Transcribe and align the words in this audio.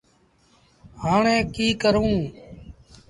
هآي 1.03 1.37
ڪيٚ 1.55 1.79
ڪرون۔ 1.81 2.15